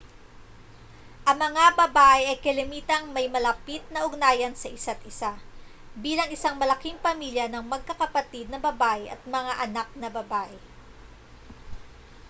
ang 1.29 1.37
mga 1.45 1.65
babae 1.81 2.23
ay 2.33 2.41
kalimitang 2.45 3.05
may 3.15 3.27
malapit 3.35 3.83
na 3.93 4.01
ugnayan 4.07 4.55
sa 4.57 4.65
isa't 4.77 4.97
isa 5.11 5.31
bilang 6.03 6.25
isang 6.37 6.55
malaking 6.61 6.97
pamilya 7.05 7.45
ng 7.49 7.61
magkakapatid 7.73 8.45
na 8.49 8.57
babae 8.67 9.03
at 9.13 9.21
mga 9.35 9.53
anak 9.65 9.89
na 10.01 10.09
babae 10.17 10.57